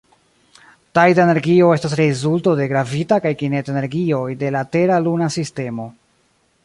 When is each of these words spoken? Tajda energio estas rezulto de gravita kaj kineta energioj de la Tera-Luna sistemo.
Tajda 0.99 1.25
energio 1.27 1.67
estas 1.73 1.93
rezulto 1.99 2.53
de 2.61 2.67
gravita 2.71 3.19
kaj 3.27 3.35
kineta 3.43 3.75
energioj 3.75 4.25
de 4.45 4.51
la 4.57 4.65
Tera-Luna 4.77 5.29
sistemo. 5.37 5.87